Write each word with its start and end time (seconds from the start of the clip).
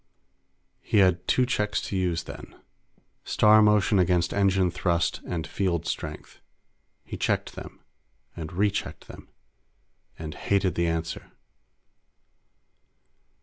He 0.81 0.97
had 0.97 1.27
two 1.27 1.45
checks 1.45 1.79
to 1.81 1.95
use, 1.95 2.23
then. 2.23 2.55
Star 3.23 3.61
motion 3.61 3.99
against 3.99 4.33
engine 4.33 4.71
thrust 4.71 5.21
and 5.27 5.45
field 5.45 5.85
strength. 5.85 6.41
He 7.03 7.17
checked 7.17 7.53
them. 7.53 7.81
And 8.35 8.51
rechecked 8.51 9.07
them. 9.07 9.29
And 10.17 10.33
hated 10.33 10.73
the 10.73 10.87
answer. 10.87 11.33